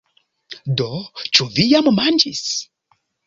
[0.81, 0.87] Do,
[1.39, 2.43] ĉu vi jam manĝis?